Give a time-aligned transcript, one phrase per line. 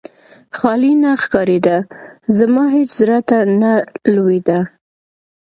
[0.57, 1.77] خالي نه ښکارېده،
[2.37, 3.71] زما هېڅ زړه ته نه
[4.13, 4.59] لوېده.